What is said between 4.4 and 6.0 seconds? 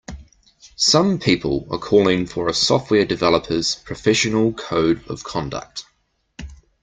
code of conduct.